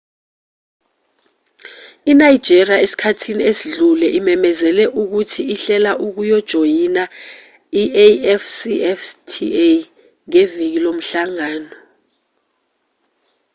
inigeria 2.11 2.77
esikhathini 2.85 3.41
esidlule 3.51 4.07
imemezele 4.19 4.83
ukuthi 5.01 5.41
ihlela 5.53 5.91
ukujoyina 6.05 7.03
i-afcfta 7.81 9.63
ngeviki 10.27 10.79
lomhlangano 10.83 11.73